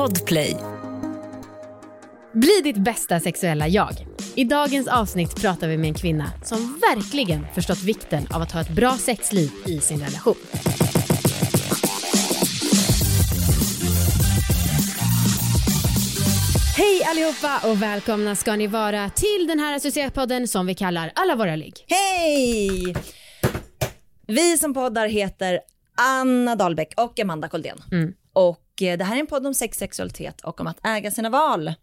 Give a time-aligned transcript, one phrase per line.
[0.00, 0.56] Podplay.
[2.32, 4.06] Bli ditt bästa sexuella jag.
[4.34, 8.60] I dagens avsnitt pratar vi med en kvinna som verkligen förstått vikten av att ha
[8.60, 10.34] ett bra sexliv i sin relation.
[16.76, 21.36] Hej allihopa och välkomna ska ni vara till den här associatepodden som vi kallar Alla
[21.36, 21.86] våra ligg.
[21.88, 22.94] Hej!
[24.26, 25.60] Vi som poddar heter
[25.94, 27.78] Anna Dahlbäck och Amanda Koldén.
[27.92, 28.14] Mm.
[28.32, 31.30] Och eh, det här är en podd om sex, sexualitet och om att äga sina
[31.30, 31.74] val.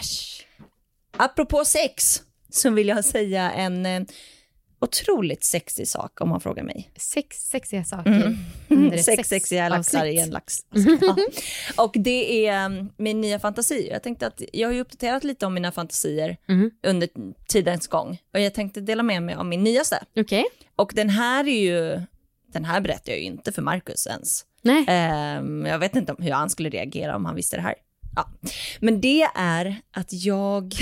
[0.00, 0.46] Äsch.
[1.16, 4.02] Apropå sex så vill jag säga en eh,
[4.80, 6.90] otroligt sexig sak om man frågar mig.
[6.96, 10.58] Sex sexiga saker under ett Sex sexiga laxar i en lax.
[11.00, 11.16] Ja.
[11.76, 13.88] Och det är mm, min nya fantasi.
[13.90, 16.70] Jag tänkte att jag har ju uppdaterat lite om mina fantasier Mhm.
[16.82, 17.08] under
[17.48, 18.18] tidens gång.
[18.34, 20.04] Och jag tänkte dela med mig av min nyaste.
[20.16, 20.44] Okej.
[20.76, 22.00] Och den här är ju,
[22.52, 24.44] den här berättar jag ju inte för Marcus ens.
[24.62, 24.84] Nej.
[24.88, 27.74] Ehm, jag vet inte om hur han skulle reagera om han visste det här.
[28.16, 28.30] Ja.
[28.80, 30.74] Men det är att jag,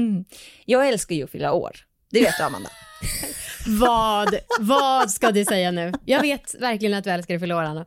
[0.64, 1.76] jag älskar ju att fylla år.
[2.10, 2.70] Det vet du Amanda.
[3.80, 5.92] Vad, vad ska du säga nu?
[6.04, 7.84] Jag vet verkligen att du älskar att fylla år, Anna.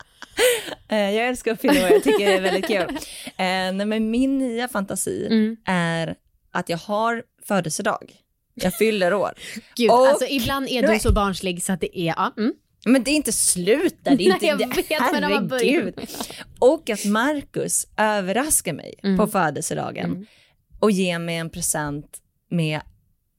[0.89, 2.89] Eh, jag älskar att fylla år, jag tycker det är väldigt kul.
[3.25, 5.57] Eh, nej, men min nya fantasi Mm.
[5.65, 6.15] är
[6.51, 8.13] att jag har födelsedag.
[8.53, 9.33] Jag fyller år.
[9.75, 12.33] Gud, Och- alltså ibland är du så barnslig så att det är, ja.
[12.37, 12.53] Mm.
[12.85, 14.15] Men det är inte slut där.
[14.15, 15.99] Det är Nej, inte, jag det, vet, men herregud.
[16.59, 19.17] Och att Marcus överraskar mig Mm.
[19.17, 20.25] på födelsedagen Mm.
[20.79, 22.17] och ger mig en present
[22.51, 22.81] med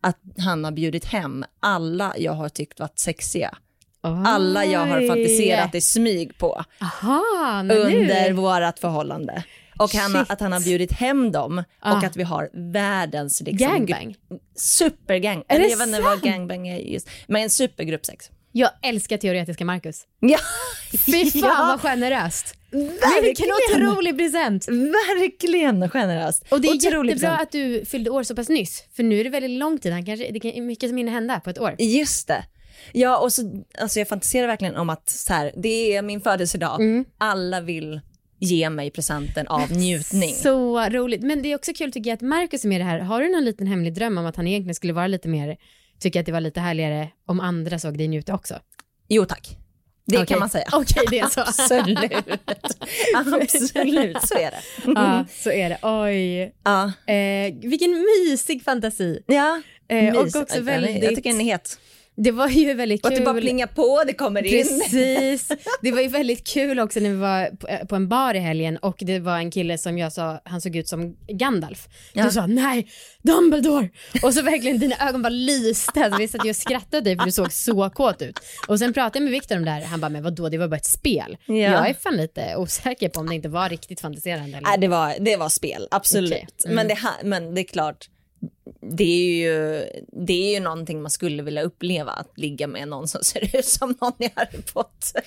[0.02, 3.58] att han har bjudit hem alla jag har tyckt varit sexiga.
[4.02, 5.08] Alla jag har Oj.
[5.08, 7.22] fantiserat i smyg på Aha,
[7.60, 8.32] under nu.
[8.32, 9.44] vårt förhållande.
[9.78, 11.96] Och han, att han har bjudit hem dem Ah.
[11.98, 14.16] och att vi har världens liksom, Gangbang.
[14.56, 15.44] supergang.
[15.48, 18.30] Är jag vet inte vad gangbang är just, men en supergruppsex.
[18.52, 20.02] Jag älskar teoretiska Marcus.
[20.20, 20.38] Ja,
[21.06, 21.64] Fy fan Ja.
[21.68, 22.54] vad generöst.
[23.22, 24.68] Vilken otrolig present.
[24.68, 26.44] Verkligen generöst.
[26.50, 27.42] Och det är Otrolig jättebra present.
[27.42, 28.84] att du fyllde år så pass nyss.
[28.96, 29.92] För nu är det väldigt lång tid.
[29.92, 31.74] Han kanske, det är mycket som hinner hända på ett år.
[31.78, 32.44] Just det.
[32.92, 36.80] Ja, och så, alltså jag fantiserar verkligen om att så här, det är min födelsedag.
[36.80, 37.04] Mm.
[37.18, 38.00] Alla vill
[38.38, 40.34] ge mig presenten av njutning.
[40.34, 41.22] Så roligt.
[41.22, 42.98] Men det är också kul tycker jag att Marcus är med i det här.
[42.98, 45.56] Har du någon liten hemlig dröm om att han egentligen skulle vara lite mer,
[46.00, 48.58] tycker att det var lite härligare om andra såg dig njuta också?
[49.08, 49.56] Jo tack.
[50.06, 50.26] Det Okej.
[50.26, 50.68] kan man säga.
[50.72, 51.40] Okej, det är så.
[51.40, 52.12] Absolut.
[53.16, 54.60] Absolut, så är det.
[54.86, 55.78] ja, så är det.
[55.82, 56.54] Oj.
[56.64, 56.92] Ja.
[57.14, 59.22] Eh, vilken mysig fantasi.
[59.26, 59.62] ja.
[59.88, 61.16] Eh, och också Jag väldigt...
[61.16, 61.78] tycker den är het.
[62.22, 63.24] Det var ju väldigt Och att kul.
[63.24, 64.50] det bara plingar på, det kommer in.
[64.64, 65.48] Precis.
[65.82, 68.76] Det var ju väldigt kul också när vi var på- på en bar i helgen
[68.76, 71.88] och det var en kille som jag sa, han såg ut som Gandalf.
[72.14, 72.30] Du Ja.
[72.30, 72.86] sa nej,
[73.22, 73.88] Dumbledore!
[74.22, 76.04] Och så verkligen dina ögon bara lyste.
[76.04, 78.38] Alltså, vi satt ju och skrattade dig för du såg så kåt ut.
[78.68, 80.68] Och sen pratade jag med Viktor om det här, han bara, men vadå, det var
[80.68, 81.36] bara ett spel.
[81.46, 81.54] Ja.
[81.54, 84.58] Jag är fan lite osäker på om det inte var riktigt fantiserande.
[84.58, 84.68] Eller?
[84.68, 86.32] Nej, det var, det var spel, absolut.
[86.32, 86.46] Okej.
[86.64, 86.76] Mm.
[86.76, 88.06] Men, det, men det är klart,
[88.96, 89.84] det är, ju,
[90.26, 93.64] det är ju någonting man skulle vilja uppleva, att ligga med någon som ser ut
[93.64, 95.22] som någon i Harry Potter.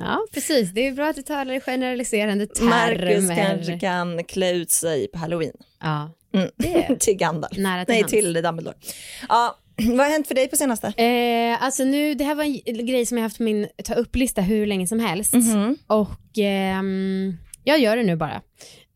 [0.00, 0.70] Ja, precis.
[0.70, 3.36] Det är bra att du talar i generaliserande Marcus termer.
[3.46, 5.56] kanske kan klä ut sig på halloween.
[5.80, 6.50] Ja, Mm.
[6.56, 7.56] Det- till Gandalf.
[7.58, 8.10] nära till Nej, hands.
[8.12, 8.76] till Dumbledore.
[9.28, 10.86] Ja, vad har hänt för dig på senaste?
[10.86, 14.40] Eh, alltså nu, det här var en grej som jag haft på min ta upp-lista
[14.42, 15.34] hur länge som helst.
[15.34, 15.76] Mhm.
[15.86, 18.42] Och ehm, jag gör det nu bara.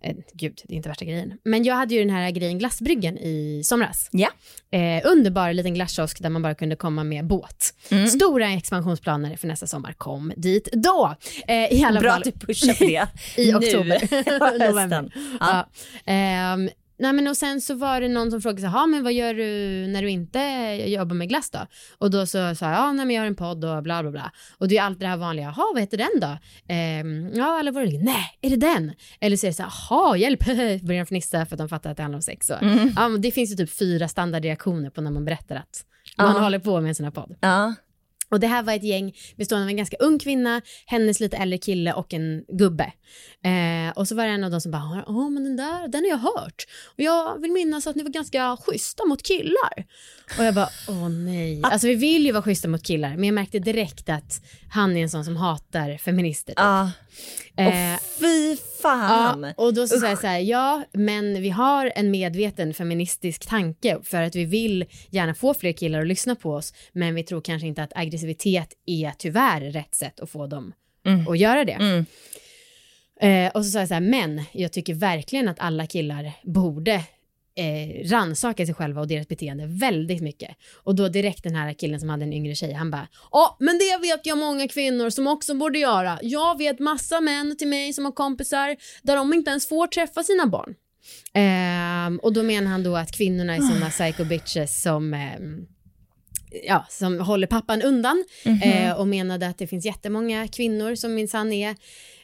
[0.05, 1.33] Eh, gud, det är inte värsta grejen.
[1.45, 4.09] Men jag hade ju den här grejen Glassbryggen i somras.
[4.13, 4.29] Ja.
[4.71, 7.75] Eh, underbar liten glasskiosk där man bara kunde komma med båt.
[7.91, 8.07] Mm.
[8.07, 9.93] Stora expansionsplaner för nästa sommar.
[9.93, 11.15] Kom dit då.
[11.49, 12.23] Eh, I alla Bra fall.
[12.23, 13.07] att du pushar för det
[13.43, 13.57] I nu.
[13.57, 14.59] oktober.
[14.69, 15.13] November.
[15.41, 15.69] Ja.
[16.05, 16.59] Ja.
[16.99, 19.13] Nej men och sen så var det någon som frågade så här, "Ja, men vad
[19.13, 19.47] gör du
[19.93, 20.39] när du inte
[20.87, 21.59] jobbar med glass då?
[21.99, 24.11] Och då så sa jag, ja nej men jag har en podd och bla bla
[24.11, 24.33] bla.
[24.59, 26.39] Och det är allt det här vanliga, jaha vad heter den då?
[26.69, 28.93] Ehm, ja alla det, nej är det den?
[29.21, 30.45] Eller så är det så här, jaha hjälp,
[30.83, 32.47] börjar de fnissa för att de fattar att det handlar om sex.
[32.47, 32.55] Så.
[32.55, 32.93] Mm.
[32.97, 35.85] Ja, det finns ju typ fyra standardreaktioner på när man berättar att
[36.19, 36.41] man Ja.
[36.43, 37.37] håller på med en sån här podd.
[37.41, 37.75] Ja.
[38.31, 41.59] Och det här var ett gäng bestående av en ganska ung kvinna, hennes lite äldre
[41.59, 42.93] kille och en gubbe.
[43.45, 46.05] Eh, och så var det en av dem som bara, ja men den där, den
[46.05, 46.67] har jag hört.
[46.87, 49.87] Och jag vill minnas att ni var ganska schyssta mot killar.
[50.39, 51.61] Och jag bara, åh nej.
[51.63, 55.03] Alltså vi vill ju vara schyssta mot killar, men jag märkte direkt att han är
[55.03, 56.53] en sån som hatar feminister.
[56.53, 56.59] typ.
[56.59, 56.91] Ja.
[57.57, 59.43] Eh, Och fy fan.
[59.43, 63.47] Ja, och då så säger jag så här, ja, men vi har en medveten feministisk
[63.49, 67.23] tanke för att vi vill gärna få fler killar att lyssna på oss, men vi
[67.23, 70.73] tror kanske inte att aggressivitet är tyvärr rätt sätt att få dem
[71.07, 71.29] Mm.
[71.29, 71.73] att göra det.
[71.73, 72.07] Mm.
[73.21, 77.03] Eh, och så sa jag så här, men jag tycker verkligen att alla killar borde
[77.59, 80.57] eh, rannsaka sig själva och deras beteende väldigt mycket.
[80.85, 83.79] Och då direkt den här killen som hade en yngre tjej, han bara ja men
[83.79, 86.19] det vet jag många kvinnor som också borde göra.
[86.23, 90.23] Jag vet massa män till mig som har kompisar där de inte ens får träffa
[90.23, 90.75] sina barn.
[91.35, 95.67] Ehm, och då menar han då att kvinnorna är såna psycho bitches som ehm,
[96.67, 98.63] ja, som håller pappan undan Mhm.
[98.63, 101.77] eh, och menade att det finns jättemånga kvinnor som minsann är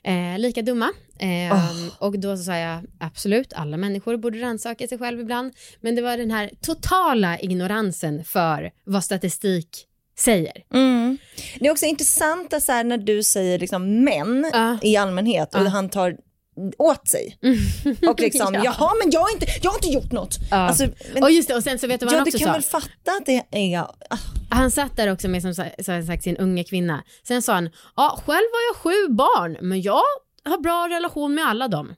[0.05, 0.91] eh, lika dumma.
[1.19, 1.89] Eh, Oh.
[1.99, 5.53] Och då sa jag absolut, alla människor borde rannsaka sig själv ibland.
[5.81, 9.69] Men det var den här totala ignoransen för vad statistik
[10.19, 10.65] säger.
[10.75, 11.19] Mm.
[11.59, 14.79] Det är också intressant att så här, när du säger liksom män Ja.
[14.83, 15.69] i allmänhet och Ja.
[15.69, 16.17] han tar
[16.79, 17.39] åt sig.
[18.09, 18.61] Och liksom, Ja.
[18.65, 20.37] jaha men jag har inte, jag har inte gjort något.
[20.51, 20.57] Ja.
[20.57, 22.39] Alltså, men, Och just det, och sen så vet du vad ja, han du också
[22.39, 22.53] kan sa?
[22.53, 23.43] väl fatta att det
[23.75, 23.81] är...
[23.81, 23.89] ah,
[24.51, 25.55] Han satt där också med som
[26.07, 27.05] sagt sin unga kvinna.
[27.23, 30.01] Sen sa han, ja själv har jag sju barn, men jag
[30.45, 31.95] har bra relation med alla dem.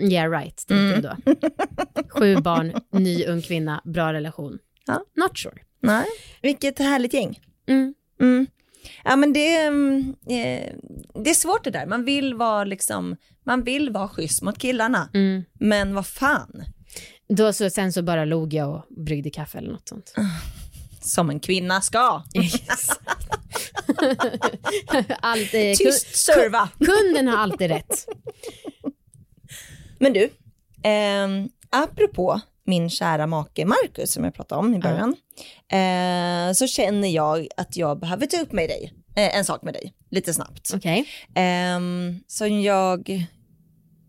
[0.00, 0.92] Yeah right, tänkte Mm.
[1.04, 1.48] jag då.
[2.08, 4.58] Sju barn, ny ung kvinna, bra relation.
[4.86, 5.00] Ja.
[5.16, 5.54] Not sure.
[5.80, 6.06] Nej.
[6.42, 7.40] Vilket härligt gäng.
[7.68, 7.94] Mm.
[8.20, 8.46] Mm.
[9.04, 10.72] Ja men det, mm, eh,
[11.24, 11.86] det är svårt det där.
[11.86, 15.10] Man vill vara liksom, man vill vara schysst mot killarna.
[15.14, 15.44] Mm.
[15.60, 16.64] Men vad fan,
[17.28, 20.14] Då så, sen så bara log jag och bryggde kaffe eller något sånt.
[21.00, 22.22] som en kvinna ska.
[25.20, 26.68] Allt, eh, Tyst serva.
[26.78, 28.06] ku- kunden har alltid rätt.
[29.98, 30.22] Men du,
[30.88, 31.28] eh,
[31.70, 35.16] apropå min kära make Marcus som jag pratade om i början,
[35.72, 39.74] eh, så känner jag att jag behöver ta upp med dig, eh, en sak med
[39.74, 40.70] dig, lite snabbt.
[40.74, 41.04] Okej.
[41.76, 43.08] Um, som jag,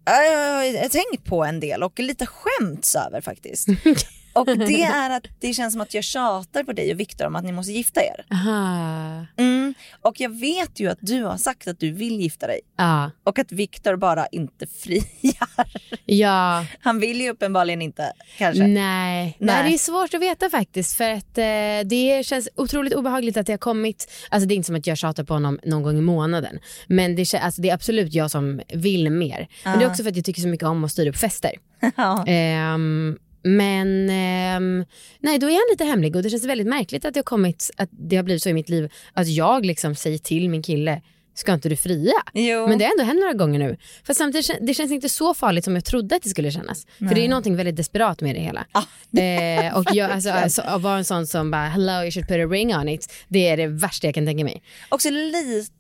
[0.06, 3.68] ja, jag, jag har tänkt på en del och lite skämts över faktiskt.
[4.34, 7.36] och det är att det känns som att jag tjatar på dig och Viktor om
[7.36, 8.26] att ni måste gifta er.
[8.32, 9.26] Aha.
[9.38, 9.74] Mm.
[10.02, 13.12] Och jag vet ju att du har sagt att du vill gifta dig Ja.
[13.24, 15.68] och att Viktor bara inte friar.
[16.06, 16.66] Ja.
[16.80, 18.68] Han vill ju uppenbarligen inte kanske.
[18.68, 19.38] Nej.
[19.40, 21.44] Nej, det är svårt att veta faktiskt för att eh,
[21.90, 24.98] det känns otroligt obehagligt att det har kommit, alltså det är inte som att jag
[24.98, 28.62] tjatar på honom någon gång i månaden, men det, alltså, det är absolut jag som
[28.74, 29.48] vill mer.
[29.64, 29.92] Men det är Ja.
[29.92, 31.52] också för att jag tycker så mycket om att styra upp fester.
[31.96, 32.26] Ja.
[32.28, 34.86] Ehm, men ehm,
[35.20, 37.72] nej, då är han lite hemlig och det känns väldigt märkligt att det har kommit,
[37.78, 41.02] att det har blivit så i mitt liv att jag liksom säger till min kille,
[41.36, 42.14] ska inte du fria?
[42.34, 42.68] Jo.
[42.68, 43.78] Men det har ändå hänt några gånger nu.
[44.04, 46.88] För samtidigt, det känns inte så farligt som jag trodde att det skulle kännas.
[46.98, 48.66] För det är någonting väldigt desperat med det hela.
[48.72, 48.84] Ah.
[49.20, 52.38] Eh, och jag, alltså, alltså, att vara en sån som bara, hello you should put
[52.38, 54.64] a ring on it, det är det värsta jag kan tänka mig.
[54.90, 55.72] Också lite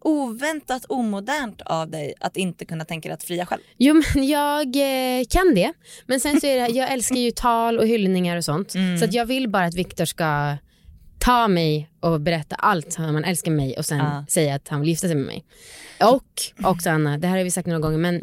[0.00, 3.60] oväntat omodernt av dig att inte kunna tänka dig att fria själv.
[3.76, 5.72] Jo men jag eh, kan det.
[6.06, 8.70] Men sen så är det, jag älskar ju tal och hyllningar och sånt.
[8.98, 10.56] Så att jag vill bara att Viktor ska
[11.18, 14.24] ta mig och berätta allt om han älskar mig och sen Ja.
[14.28, 15.44] säga att han vill gifta sig med mig.
[16.00, 18.22] Och också Anna, det här har vi sagt några gånger men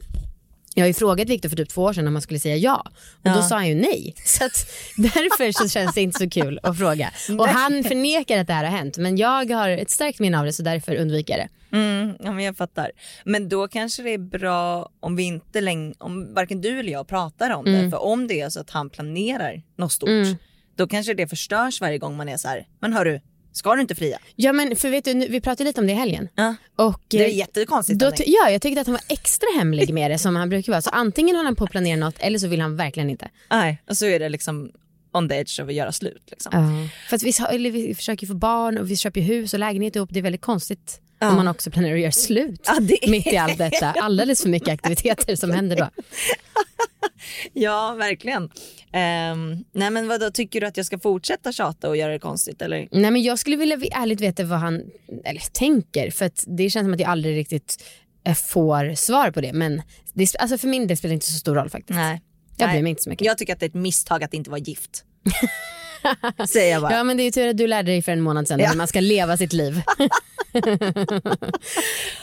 [0.78, 2.86] jag har ju frågat Viktor för typ två år sedan om han skulle säga ja
[3.14, 3.42] och då Ja.
[3.42, 4.14] sa han ju nej.
[4.26, 4.68] Så att
[4.98, 7.12] därför så känns det inte så kul att fråga.
[7.40, 10.46] Och han förnekar att det här har hänt men jag har ett starkt minne av
[10.46, 11.78] det så därför undviker jag det.
[11.78, 12.92] Mm, ja, men jag fattar.
[13.26, 17.08] Men då kanske det är bra om vi inte längre, om varken du eller jag
[17.08, 17.90] pratar om det.
[17.90, 20.36] För om det är så att han planerar något stort, Mm.
[20.76, 23.20] då kanske det förstörs varje gång man är så här, men hörru,
[23.58, 24.20] ska du inte fria?
[24.36, 26.28] Ja men för vet du, vi pratade lite om det i helgen.
[26.36, 26.56] Ja.
[26.76, 28.00] Och, Det är eh, jättekonstigt.
[28.00, 30.82] Då ja, jag tyckte att han var extra hemlig med det som han brukar vara.
[30.82, 33.30] Så antingen håller han på att planera något eller så vill han verkligen inte.
[33.50, 34.72] Nej, och så är det liksom
[35.14, 36.24] on the edge av att göra slut.
[36.32, 36.88] Liksom.
[37.10, 40.10] För att vi, eller vi försöker få barn och vi köper hus och lägenhet ihop.
[40.12, 41.30] Det är väldigt konstigt Ja.
[41.30, 43.92] om man också planerar att göra slut Ja, är- mitt i allt detta.
[43.92, 45.90] Alldeles för mycket aktiviteter som händer då.
[47.54, 48.44] Ja, verkligen.
[48.44, 52.20] Um, nej men vad då tycker du att jag ska fortsätta tjata och göra det
[52.20, 52.88] konstigt eller?
[52.92, 54.82] Nej men jag skulle vilja ärligt veta vad han
[55.26, 57.84] eller, tänker för att det känns som att jag aldrig riktigt
[58.26, 59.54] eh, får svar på det.
[59.54, 59.82] Men
[60.14, 61.98] det, alltså för min del spelar det inte så stor roll faktiskt.
[61.98, 62.22] Nej.
[62.58, 63.26] Jag bryr mig inte så mycket.
[63.26, 65.04] Jag tycker att det är ett misstag att inte vara gift.
[66.50, 66.94] Säger jag bara.
[66.94, 68.70] Ja men det är tur att du lärde dig för en månad sedan Ja.
[68.70, 69.82] hur man ska leva sitt liv.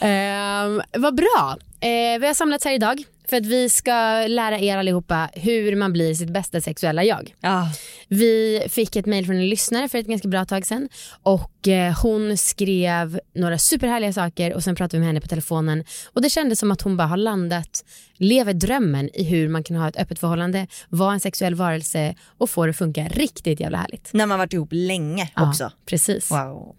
[0.01, 1.57] Ehm, vad bra.
[1.79, 5.93] Eh, vi har samlats här idag för att vi ska lära er allihopa hur man
[5.93, 7.35] blir sitt bästa sexuella jag.
[7.41, 7.69] Ja.
[8.07, 10.89] Vi fick ett mejl från en lyssnare för ett ganska bra tag sedan
[11.23, 15.83] och eh, hon skrev några superhärliga saker och sen pratade vi med henne på telefonen
[16.13, 17.85] och det kändes som att hon bara har landat,
[18.17, 22.49] lever drömmen i hur man kan ha ett öppet förhållande, vara en sexuell varelse och
[22.49, 24.09] få det att funka riktigt jävla härligt.
[24.13, 25.71] När man varit ihop länge Ja, också.
[25.85, 26.31] precis.
[26.31, 26.75] Wow.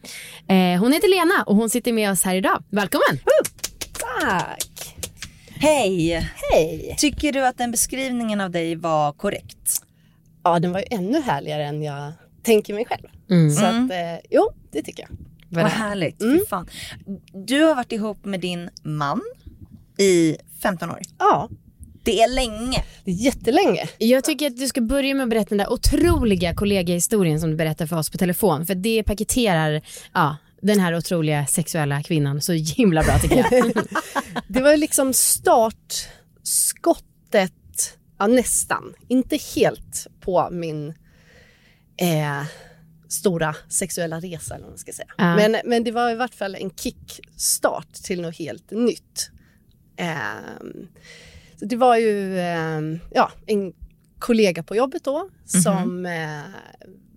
[0.49, 2.65] Eh, hon heter Lena och hon sitter med oss här idag.
[2.71, 3.19] Välkommen!
[4.21, 4.64] Tack.
[5.61, 6.31] Hej!
[6.53, 6.95] Hej.
[6.99, 9.83] Tycker du att den beskrivningen av dig var korrekt?
[10.45, 13.07] Ja, den var ju ännu härligare än jag tänker mig själv.
[13.31, 13.51] Mm.
[13.51, 15.17] Så att, eh, jo, det tycker jag.
[15.63, 16.23] Vad härligt.
[16.23, 16.69] Fy fan.
[17.47, 19.21] Du har varit ihop med din man
[19.99, 21.01] i 15 år.
[21.19, 21.49] Ja,
[22.03, 22.85] Det är länge.
[23.05, 23.89] Det är jättelänge.
[23.99, 27.57] Jag tycker att du ska börja med att berätta den där otroliga kollegahistorien som du
[27.57, 28.67] berättar för oss på telefon.
[28.67, 29.81] För det paketerar
[30.15, 33.53] ja, den här otroliga sexuella kvinnan så himla bra tycker jag.
[34.49, 40.89] Det var liksom startskottet, ja nästan, inte helt på min
[41.97, 42.43] eh,
[43.09, 45.09] stora sexuella resa eller vad man ska säga.
[45.17, 45.37] Ja.
[45.37, 49.31] Men, men det var i vart fall en kickstart till något helt nytt.
[49.97, 50.89] Ehm,
[51.59, 53.73] så det var ju ehm, ja, en
[54.19, 56.41] kollega på jobbet då som eh,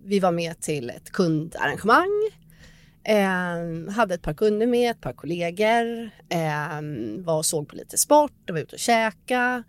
[0.05, 2.29] vi var med till ett kundarrangemang.
[3.09, 6.09] Ehm, hade ett par kunder med, ett par kollegor.
[6.29, 9.63] Ehm, var och såg på lite sport och var ute och käka.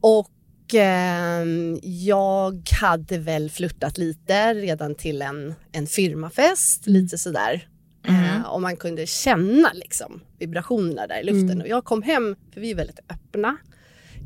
[0.00, 7.68] Och ehm, jag hade väl flörtat lite redan till en, en firmafest, lite sådär.
[8.08, 11.60] Eh, och man kunde känna liksom vibrationerna där i luften.
[11.60, 13.56] Och jag kom hem, för vi är väldigt öppna,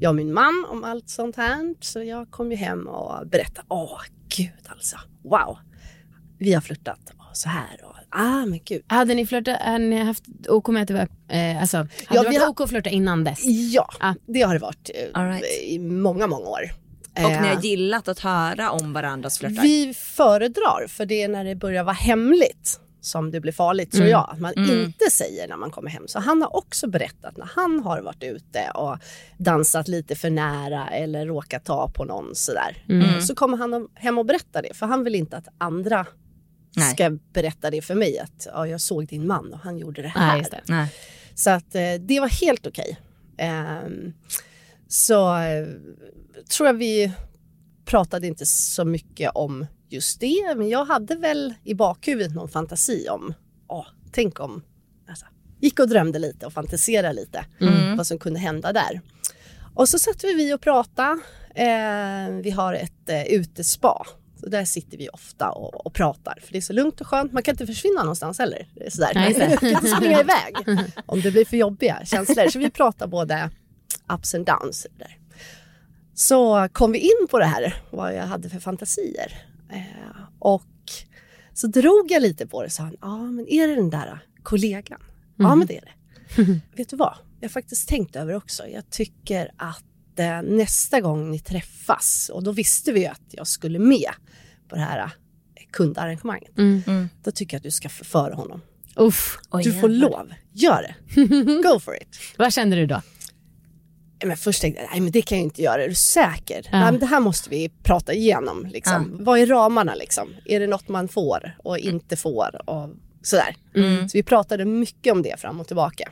[0.00, 1.74] jag och min man om allt sånt här.
[1.80, 4.00] Så jag kom ju hem och berättade, åh
[4.36, 5.58] gud alltså, wow.
[6.38, 8.82] Vi har flörtat så här ah men gud.
[8.86, 12.22] Hade ni flörtat, hade ni haft OK med att det var, eh, alltså, hade Ja,
[12.22, 13.40] det vi varit har- OK att flörta innan dess?
[13.72, 14.14] Ja, Ah.
[14.26, 15.44] det har det varit eh, right.
[15.62, 16.60] i många, många år.
[17.16, 19.62] Och ni Eh, har gillat att höra om varandras flörtar.
[19.62, 24.06] Vi föredrar, för det är när det börjar vara hemligt som det blir farligt tror
[24.06, 24.28] jag.
[24.32, 26.08] Att man inte säger när man kommer hem.
[26.08, 28.96] Så han har också berättat när han har varit ute och
[29.38, 32.76] dansat lite för nära eller råkat ta på någon sådär.
[33.22, 34.74] Så kommer han hem och berättar det.
[34.76, 36.06] För han vill inte att andra
[36.76, 36.94] Nej.
[36.94, 38.18] ska berätta det för mig.
[38.18, 40.38] Att ja, jag såg din man och han gjorde det Nej, här.
[40.38, 40.60] just det.
[40.68, 40.94] Nej.
[41.34, 42.98] Så att eh, det var helt okej.
[43.38, 44.12] Ehm,
[44.88, 45.66] så eh,
[46.56, 47.12] tror jag vi
[47.84, 53.08] pratade inte så mycket om just det, men jag hade väl i bakhuvudet någon fantasi
[53.08, 53.34] om,
[53.68, 54.62] åh, tänk om,
[55.08, 55.26] alltså,
[55.60, 57.44] gick och drömde lite och fantiserade lite
[57.96, 59.00] vad som kunde hända där.
[59.74, 61.20] Och så satt vi och pratade.
[61.54, 64.06] Eh, vi har ett eh, utespa.
[64.40, 66.38] Så där sitter vi ofta och, och pratar.
[66.42, 67.32] För det är så lugnt och skönt.
[67.32, 68.68] Man kan inte försvinna någonstans heller.
[68.74, 69.12] Det är sådär.
[69.14, 69.48] Nej.
[69.48, 70.20] Man kan inte springa
[70.66, 72.48] iväg om det blir för jobbiga känslor.
[72.48, 73.50] Så vi pratar både
[74.14, 74.86] ups and downs.
[74.98, 75.18] Där.
[76.14, 79.46] Så kom vi in på det här, vad jag hade för fantasier.
[79.72, 80.66] Eh, och
[81.54, 85.00] så drog jag lite på det och sa, ja men är det den där kollegan?
[85.36, 85.92] Ja men det är det.
[86.76, 87.14] Vet du vad?
[87.40, 88.66] Jag har faktiskt tänkt över också.
[88.66, 89.84] Jag tycker att
[90.18, 94.10] eh, nästa gång ni träffas, och då visste vi ju att jag skulle med
[94.68, 95.08] på det här eh,
[95.70, 96.58] kundarrangemanget.
[96.58, 97.08] Mm.
[97.24, 98.60] Då tycker jag att du ska förföra honom.
[98.96, 100.32] Uff, Oj, du får lov.
[100.52, 100.94] Gör det.
[101.68, 102.08] Go for it.
[102.38, 103.02] vad kände du då?
[104.24, 106.68] Men först tänkte jag, nej men det kan jag inte göra, är du säker?
[106.72, 108.66] Nej, men det här måste vi prata igenom.
[108.66, 109.16] Liksom.
[109.20, 110.28] Vad är ramarna liksom?
[110.44, 112.70] Är det något man får och inte får?
[112.70, 112.90] Och
[113.22, 113.56] sådär.
[114.08, 116.10] Så vi pratade mycket om det fram och tillbaka.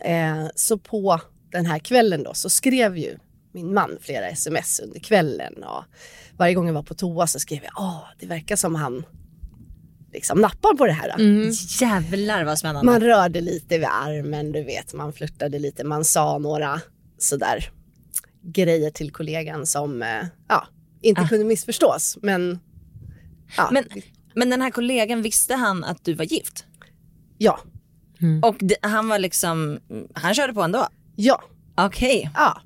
[0.00, 1.20] Eh, så på
[1.52, 3.18] den här kvällen då så skrev ju
[3.52, 5.84] min man flera sms under kvällen och
[6.36, 9.04] varje gång jag var på toa så skrev jag, åh det verkar som han
[10.12, 11.14] liksom nappar på det här.
[11.80, 12.92] Jävlar vad spännande.
[12.92, 16.80] Man rörde lite vid armen, du vet, man flörtade lite, man sa några
[17.18, 17.70] sådär
[18.42, 20.66] grejer till kollegan som eh, ja,
[21.00, 22.18] inte kunde missförstås.
[22.22, 22.60] Men,
[23.56, 23.84] ja, men,
[24.34, 26.64] men den här kollegan, visste han att du var gift?
[27.38, 27.60] ja,
[28.42, 29.78] Och det, han var liksom,
[30.14, 30.88] han körde på ändå?
[31.24, 31.42] Ja,
[31.76, 32.30] Okej.
[32.34, 32.60] ja.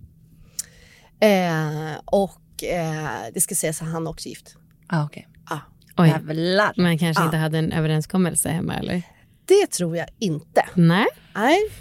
[1.21, 4.57] Eh, och eh, det ska sägas att han är också gift.
[4.87, 5.29] Ah, okej.
[5.51, 5.61] Ja.
[5.97, 6.73] Oj, Jävlar.
[6.77, 7.27] man kanske Ja.
[7.27, 9.03] inte hade en överenskommelse hemma eller?
[9.45, 10.65] Det tror jag inte.
[10.75, 11.59] Nej, Nej.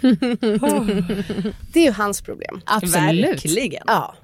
[1.72, 2.60] Det är ju hans problem.
[2.66, 3.26] absolut.
[3.44, 3.82] Verkligen.
[3.86, 4.14] Ja.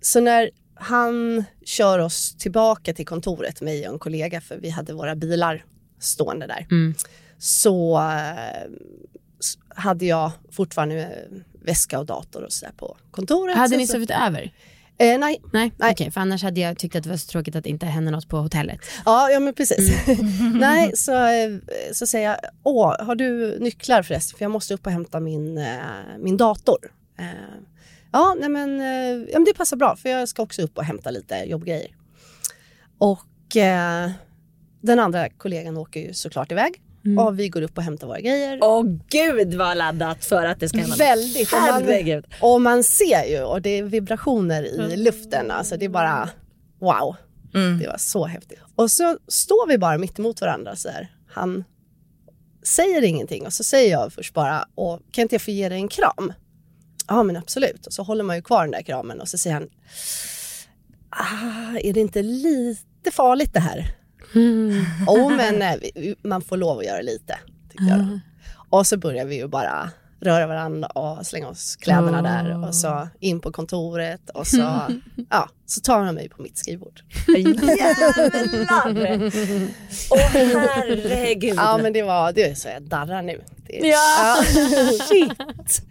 [0.00, 4.92] Så när han kör oss tillbaka till kontoret, mig och en kollega, för vi hade
[4.92, 5.64] våra bilar
[5.98, 6.94] stående där, Mm.
[7.38, 8.70] så eh,
[9.68, 11.10] hade jag fortfarande eh,
[11.66, 13.56] väska och dator och sådär på kontoret.
[13.56, 14.52] Hade Så- ni så- sovit över?
[14.98, 15.40] Eh, nej.
[15.52, 15.92] Nej, Nej.
[15.92, 18.10] okej, för annars hade jag tyckt att det var så tråkigt att det inte hände
[18.10, 18.78] något på hotellet.
[19.04, 20.08] Ja, ja men precis.
[20.08, 20.52] Mm.
[20.58, 21.58] nej, så, eh,
[21.92, 24.38] så säger jag, åh, har du nycklar förresten?
[24.38, 25.76] För jag måste upp och hämta min, eh,
[26.18, 26.78] min dator.
[27.18, 27.24] Eh,
[28.12, 30.84] ja, nej men, eh, ja, men det passar bra, för jag ska också upp och
[30.84, 31.90] hämta lite jobbgrejer.
[32.98, 34.10] Och eh,
[34.80, 36.82] den andra kollegan åker ju såklart iväg.
[37.06, 37.18] Mm.
[37.18, 38.58] Och vi går upp och hämtar våra grejer.
[38.62, 40.96] Åh gud vad laddat för att det ska hända.
[40.96, 41.52] Väldigt.
[41.52, 45.50] Och man, och man ser ju, och det är vibrationer i luften.
[45.50, 46.28] Alltså det är bara
[46.80, 47.16] wow.
[47.54, 47.78] Mm.
[47.78, 48.58] Det var så häftigt.
[48.76, 51.12] Och så står vi bara mitt emot varandra så här.
[51.28, 51.64] Han
[52.62, 55.78] säger ingenting och så säger jag först bara, och kan inte jag få ge dig
[55.78, 56.32] en kram?
[57.08, 57.86] Ja men absolut.
[57.86, 59.68] Och så håller man ju kvar den där kramen och så säger han,
[61.10, 63.96] ah, är det inte lite farligt det här?
[65.06, 65.74] Jo men eh,
[66.22, 67.38] man får lov att göra lite,
[67.70, 67.98] tyckte jag.
[67.98, 68.20] då.
[68.70, 69.90] Och så börjar vi ju bara
[70.20, 74.56] röra varandra och slänga oss kläderna där och så in på kontoret och så,
[75.30, 77.00] ja, så tar han mig på mitt skrivbord.
[77.26, 79.30] Jävlar!
[80.10, 81.54] Åh herregud.
[81.56, 83.40] Ja men det var, det är så jag darrar nu.
[83.66, 84.36] Det, Ja,
[85.08, 85.82] shit.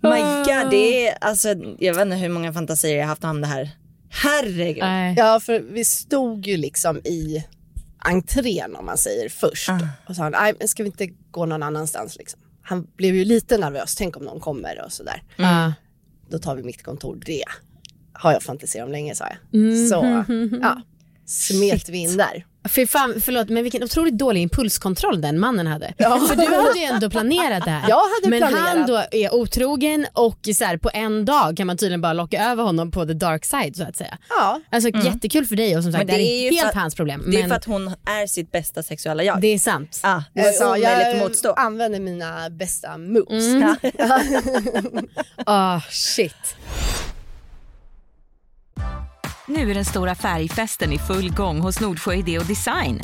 [0.00, 3.46] My god, det är alltså, jag vet inte hur många fantasier jag haft om det
[3.46, 3.70] här.
[4.12, 4.82] Herregud.
[4.82, 5.14] Nej.
[5.16, 7.44] Ja, för vi stod ju liksom i
[7.98, 9.68] entrén om man säger först.
[9.68, 9.88] Ah.
[10.08, 12.40] Och sa han, nej men ska vi inte gå någon annanstans liksom.
[12.62, 15.22] Han blev ju lite nervös, tänk om någon kommer och sådär.
[15.36, 15.72] Ja.
[16.30, 17.44] Då tar vi mitt kontor, det
[18.12, 19.88] har jag fantiserat om länge sa jag.
[19.88, 20.24] Så
[20.62, 20.82] ja,
[21.32, 22.44] smet vi in där.
[22.68, 25.94] Fy fan, förlåt, men vilken otroligt dålig impulskontroll den mannen hade.
[25.98, 27.88] För du hade ju ändå planerat det här.
[27.88, 28.68] Jag hade men planerat.
[28.68, 32.44] han då är otrogen och så här, på en dag kan man tydligen bara locka
[32.44, 34.18] över honom på the dark side så att säga.
[34.28, 36.80] Ja, Alltså jättekul för dig och som sagt Men det, det är är helt för-
[36.80, 37.22] hans problem.
[37.30, 39.40] Det är men för att hon är sitt bästa sexuella jag.
[39.40, 40.00] det är sant.
[40.02, 41.52] ah, det var ju så jag motstå.
[41.52, 43.44] använder mina bästa moves.
[43.44, 43.76] Mm.
[43.98, 44.20] Ja.
[45.46, 46.56] Ah shit.
[49.54, 53.00] Nu är den stora färgfesten i full gång hos Nordsjö Idé och Design.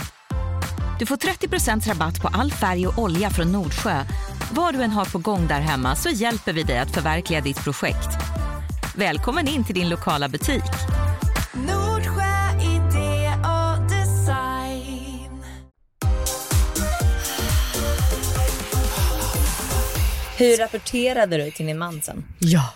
[0.99, 4.05] Du får 30 rabatt på all färg och olja från Nordsjö.
[4.52, 7.64] Vad du än har på gång där hemma så hjälper vi dig att förverkliga ditt
[7.64, 8.09] projekt.
[8.97, 10.62] Välkommen in till din lokala butik.
[11.55, 15.43] Nordsjö idé och design.
[20.38, 22.25] Hur rapporterade du till din man sen?
[22.38, 22.75] Ja.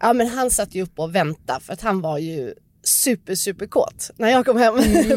[0.00, 2.54] Ja men han satt ju upp och väntade för att han var ju
[2.86, 4.74] super super kåt när jag kom hem.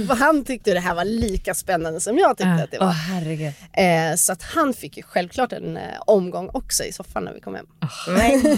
[0.07, 2.63] för han tyckte det här var lika spännande som jag tyckte Ja.
[2.63, 2.91] att det var.
[2.91, 3.53] herregud.
[3.73, 7.41] Eh, så att han fick ju självklart en eh, omgång också i soffan när vi
[7.41, 7.65] kom hem.
[8.07, 8.57] Men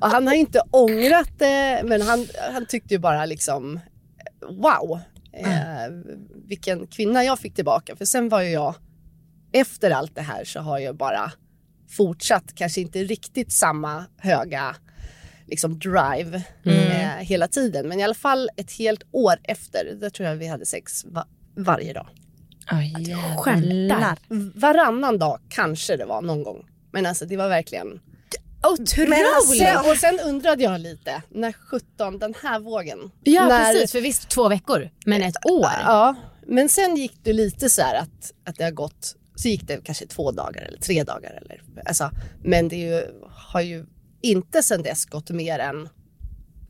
[0.00, 3.80] Och han har inte ångrat det men han, han tyckte ju bara liksom
[4.50, 5.00] wow
[5.32, 5.92] eh,
[6.48, 7.96] vilken kvinna jag fick tillbaka.
[7.96, 8.74] För sen var ju jag
[9.52, 11.32] efter allt det här så har jag bara
[11.96, 14.76] fortsatt kanske inte riktigt samma höga
[15.46, 20.28] liksom drive eh, hela tiden men i alla fall ett helt år efter där tror
[20.28, 21.26] jag vi hade sex va-
[21.56, 22.06] varje dag.
[22.72, 24.18] oh, Skämtar.
[24.58, 26.66] Varannan dag kanske det var någon gång.
[26.92, 28.00] Men alltså det var verkligen
[28.72, 29.24] Otroligt.
[29.36, 32.98] Alltså, och sen undrade jag lite, när 17 den här vågen.
[33.24, 35.70] ja när, precis, för visst två veckor, men ett år.
[35.84, 36.14] Ja,
[36.46, 39.80] men sen gick det lite så här att, att det har gått, så gick det
[39.84, 41.30] kanske två dagar eller tre dagar.
[41.42, 42.10] Eller, alltså,
[42.44, 43.86] men det ju, har ju
[44.30, 45.88] inte sen dess gått mer än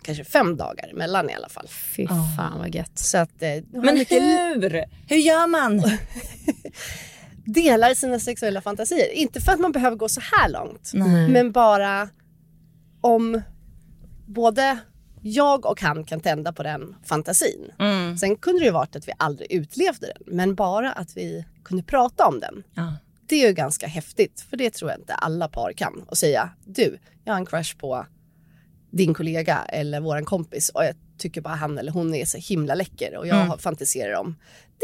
[0.03, 1.69] kanske fem dagar emellan i alla fall.
[1.69, 2.99] Fy fan vad gött.
[2.99, 4.85] Så att eh, Men mycket hur?
[5.09, 5.83] Hur gör man?
[7.47, 9.13] delar sina sexuella fantasier.
[9.13, 11.29] Inte för att man behöver gå så här långt, Nej.
[11.29, 12.09] men bara
[13.01, 13.43] om
[14.27, 14.79] både
[15.23, 17.73] jag och han kan tända på den fantasin.
[17.79, 18.19] Mm.
[18.19, 21.83] Sen kunde det ju varit att vi aldrig utlevde den, men bara att vi kunde
[21.83, 22.63] prata om den.
[22.75, 22.93] Ja.
[23.29, 26.05] Det är ju ganska häftigt, för det tror jag inte alla par kan.
[26.09, 28.07] Och säga, du, jag har en crush på
[28.91, 32.75] din kollega eller våran kompis och jag tycker bara han eller hon är så himla
[32.75, 33.59] läcker och jag Mm.
[33.59, 34.37] fantiserar om.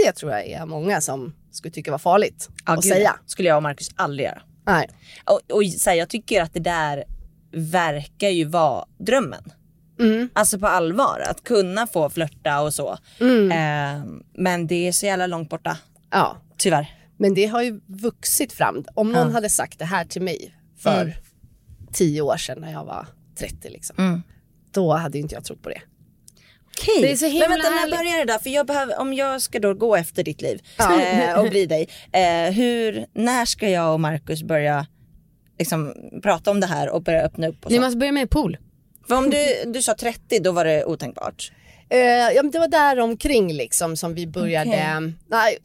[0.04, 3.16] Det tror jag är många som skulle tycka var farligt Ja, att gud, säga.
[3.26, 4.42] skulle jag och Marcus aldrig göra.
[4.66, 4.88] Nej.
[5.24, 7.04] Och, och här, jag tycker att det där
[7.52, 9.52] verkar ju vara drömmen.
[10.00, 10.28] Mm.
[10.32, 12.98] Alltså på allvar, att kunna få flörta och så.
[13.20, 13.50] Mm.
[13.52, 15.76] Eh, men det är så jävla långt borta,
[16.10, 16.98] Ja, tyvärr.
[17.22, 18.84] Men det har ju vuxit fram.
[18.94, 19.32] Om någon Ja.
[19.32, 21.12] hade sagt det här till mig för Mm.
[21.92, 23.06] tio år sedan när jag var
[23.38, 23.96] 30 liksom.
[23.98, 24.22] Mm.
[24.70, 25.80] Då hade inte jag trott på det.
[26.66, 27.02] Okej.
[27.02, 28.38] Det är så himla Men vänta, när börjar det där?
[28.38, 31.00] För jag behöver, om jag ska då gå efter ditt liv Ja.
[31.02, 31.88] eh, och bli dig.
[32.12, 34.86] Eh, hur, när ska jag och Marcus börja
[35.58, 37.64] liksom, prata om det här och börja öppna upp?
[37.64, 37.82] Och Ni så?
[37.82, 38.56] måste börja med pool.
[39.08, 41.52] För om du, du sa 30, då var det otänkbart.
[41.90, 44.70] Eh, ja, men det var där omkring liksom som vi började.
[44.70, 45.12] Okej.
[45.28, 45.58] Nej,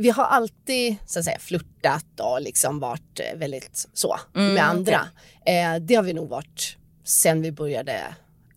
[0.00, 4.64] vi har alltid så att säga, flörtat och liksom varit eh, väldigt så Mm, med
[4.68, 5.00] andra.
[5.46, 7.92] Eh, det har vi nog varit sen vi började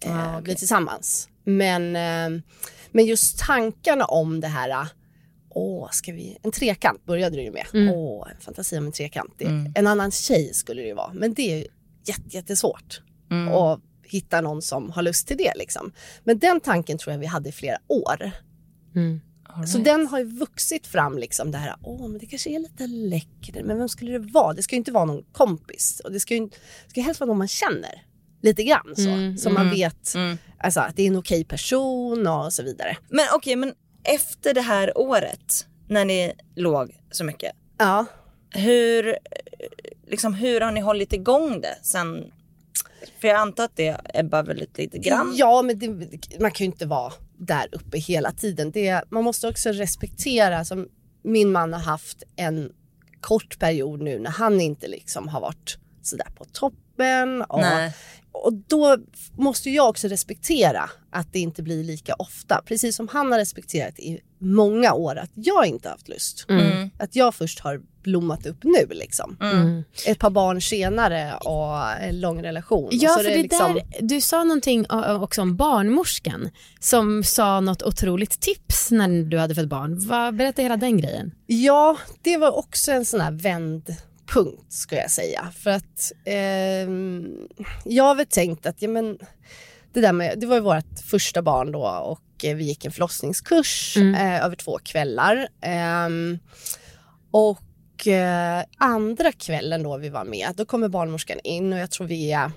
[0.06, 0.44] eh, Ah, okej.
[0.44, 1.30] bli tillsammans.
[1.44, 2.42] Men, eh,
[2.92, 4.86] men just tankarna om det här eh,
[5.56, 6.38] Åh, ska vi...
[6.44, 7.66] En trekant började det ju med.
[7.74, 7.94] Mm.
[7.94, 9.34] Åh, en fantasi om en trekant.
[9.38, 9.72] Det, Mm.
[9.76, 11.14] En annan tjej skulle det ju vara.
[11.14, 11.68] Men det är
[12.06, 13.02] jätte, jättesvårt
[13.32, 13.54] Mm.
[13.54, 15.54] och hitta någon som har lust till det.
[15.56, 15.92] Liksom.
[16.24, 18.32] Men den tanken tror jag vi hade i flera år.
[18.96, 19.22] Mm.
[19.56, 19.86] All Så right.
[19.86, 23.66] den har ju vuxit fram, liksom det här, åh men det kanske är lite läckert,
[23.66, 24.54] men vem skulle det vara?
[24.54, 27.20] Det ska ju inte vara någon kompis och det ska ju inte- det ska helst
[27.20, 28.06] vara någon man känner
[28.42, 29.10] lite grann så.
[29.10, 30.38] Mm, så man vet Mm.
[30.60, 32.98] alltså, att det är en okej person och så vidare.
[33.10, 37.52] Men okej, men efter det här året när ni låg så mycket.
[37.78, 38.06] Ja,
[38.56, 39.18] Hur,
[40.08, 42.32] liksom, hur har ni hållit igång det sen?
[43.22, 45.34] För jag antar att det ebbar väl lite, lite grann.
[45.36, 45.88] ja men det,
[46.40, 47.14] man kan ju inte vara
[47.46, 48.72] där uppe hela tiden.
[48.72, 50.88] Det, man måste också respektera, som
[51.24, 52.72] min man har haft en
[53.22, 57.42] kort period nu när han inte liksom har varit sådär på toppen.
[57.42, 57.94] Och, Nej
[58.34, 58.98] och då
[59.38, 62.62] måste jag också respektera att det inte blir lika ofta.
[62.66, 66.46] Precis som han har respekterat i många år att jag inte haft lust.
[66.50, 66.90] Mm.
[67.00, 69.38] Att jag först har blommat upp nu liksom.
[69.42, 69.84] Mm.
[70.08, 72.90] Ett par barn senare och en lång relation.
[72.92, 74.86] Ja, Så för det liksom- där, du sa någonting
[75.22, 80.08] också om barnmorskan som sa något otroligt tips när du hade fått barn.
[80.38, 81.32] Berätta hela den grejen.
[81.46, 83.32] Ja, det var också en sån här
[84.36, 85.52] vändpunkt ska jag säga.
[85.58, 87.48] För att ehm,
[87.86, 89.18] jag har väl tänkt att ja, men,
[89.94, 92.92] det, där med, det var ju vårt första barn då och eh, vi gick en
[92.92, 95.48] förlossningskurs eh, över två kvällar.
[95.62, 96.40] Ehm,
[97.32, 102.08] och eh, andra kvällen då vi var med, då kommer barnmorskan in och jag tror
[102.08, 102.52] vi är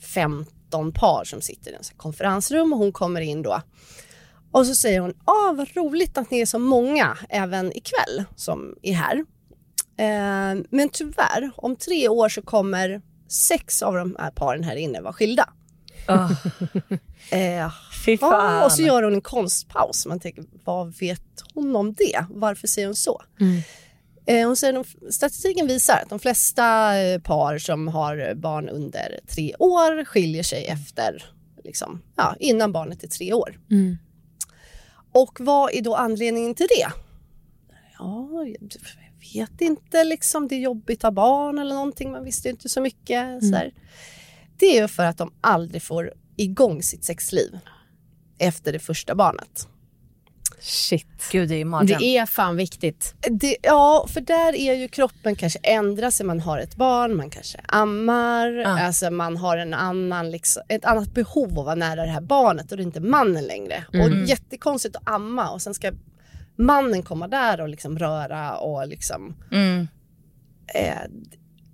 [0.00, 3.62] 15 par som sitter i en konferensrum och hon kommer in då.
[4.52, 8.74] Och så säger hon, ah vad roligt att ni är så många även ikväll som
[8.82, 9.24] är här.
[10.00, 15.00] Eh, men tyvärr, om tre år så kommer sex av de här paren här inne
[15.00, 15.48] vara skilda.
[16.08, 16.32] Oh,
[17.32, 17.72] Eh,
[18.04, 18.62] fy fan.
[18.62, 20.06] och så gör hon en konstpaus.
[20.06, 21.22] Man tänker, vad vet
[21.54, 22.24] hon om det?
[22.30, 23.22] Varför säger hon så?
[24.26, 29.20] Eh, hon säger, de, statistiken visar att de flesta eh, par som har barn under
[29.28, 31.24] tre år skiljer sig efter,
[31.64, 33.58] liksom, ja, innan barnet är tre år.
[33.70, 33.98] Mm.
[35.12, 36.92] Och vad är då anledningen till det?
[37.98, 38.28] Ja,
[39.34, 42.80] vet inte, liksom, det är jobbigt att ha barn eller någonting, man visste inte så
[42.80, 43.44] mycket.
[43.44, 43.72] Så här.
[44.58, 47.58] Det är ju för att de aldrig får igång sitt sexliv
[48.38, 49.68] efter det första barnet.
[50.60, 51.06] Shit.
[51.32, 51.98] Gud det är mardröm.
[51.98, 53.14] Det är fan viktigt.
[53.30, 56.26] Det, ja, för där är ju kroppen kanske ändrar sig.
[56.26, 58.80] Man har ett barn, man kanske ammar, Ja.
[58.80, 62.20] alltså man har en annan, liksom, ett annat behov av att vara nära det här
[62.20, 63.84] barnet och det är inte mannen längre.
[63.92, 64.06] Mm.
[64.06, 65.92] Och jättekonstigt att amma och sen ska
[66.60, 69.36] mannen komma där och liksom röra och liksom...
[69.52, 69.88] Mm.
[70.74, 71.10] Eh,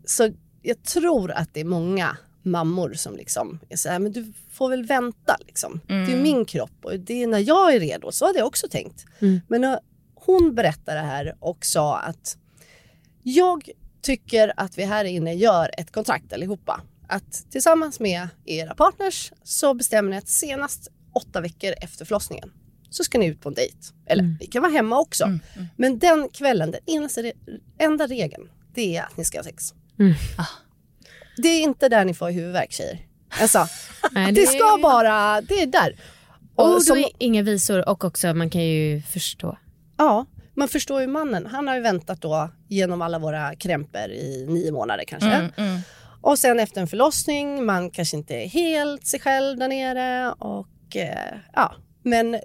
[0.05, 4.33] så jag tror att det är många mammor som liksom är så här, men du
[4.51, 5.81] får väl vänta liksom.
[5.87, 8.13] Det är ju min kropp och det är när jag är redo.
[8.13, 9.05] Så hade jag också tänkt.
[9.49, 9.81] Men när
[10.15, 12.39] hon berättade det här och sa att
[13.23, 13.71] jag
[14.03, 16.81] tycker att vi här inne gör ett kontrakt allihopa.
[17.09, 22.53] Att tillsammans med era partners så bestämmer ni att senast åtta veckor efter förlossningen
[22.91, 23.77] så ska ni ut på en dejt.
[24.07, 25.39] Eller ni kan vara hemma också.
[25.77, 27.33] Men den kvällen, den enaste,
[27.79, 29.65] enda regeln, det är att ni ska ha sex.
[31.37, 32.99] Det är inte där ni får huvudvärk tjejer.
[33.41, 33.67] Alltså,
[34.13, 35.97] Nej, det ska vara, det är där.
[36.55, 39.59] Och Ord som- och inga visor och också man kan ju förstå.
[39.97, 41.47] Ja, man förstår ju mannen.
[41.47, 45.29] Han har ju väntat då genom alla våra krämpor i nio månader kanske.
[45.31, 45.81] Mm, mm.
[46.21, 50.33] Och sen efter en förlossning, man kanske inte är helt sig själv där nere.
[50.33, 52.41] Och, eh, ja, men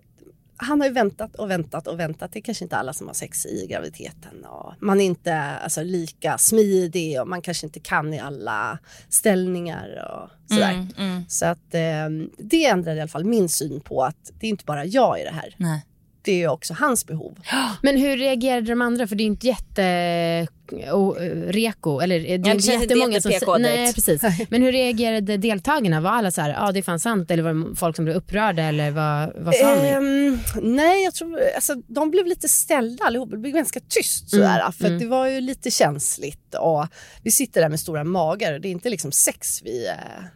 [0.62, 2.34] han har ju väntat och väntat och väntat.
[2.34, 4.46] Det är kanske inte alla som har sex i graviditeten.
[4.46, 10.12] Och man är inte alltså, lika smidig och man kanske inte kan i alla ställningar
[10.12, 10.74] och sådär.
[10.74, 11.24] Mm, mm.
[11.28, 14.66] Så att eh, det ändrade i alla fall min syn på att det är inte
[14.66, 15.56] bara jag i det här.
[15.58, 15.86] Nej.
[16.24, 17.38] Det är ju också hans behov.
[17.82, 19.08] Men hur reagerade de andra?
[19.08, 20.48] För det är ju inte jätte
[20.92, 21.16] o-
[21.48, 24.22] reko, eller det är det inte jättemånga som Nej, precis.
[24.50, 26.02] Men hur reagerade deltagarna?
[26.02, 28.06] Var alla så här, ja ah, det är fan sant eller var det folk som
[28.06, 29.88] blev upprörda eller vad, vad sa ni?
[29.90, 33.32] Ehm, nej, jag tror, alltså, de blev lite ställda allihopa.
[33.32, 34.60] Det blev ganska tyst sådär.
[34.60, 36.56] Mm, För att det var ju lite känsligt.
[36.56, 36.88] Och
[37.24, 39.94] vi sitter där med stora magar och det är inte liksom sex vi eh,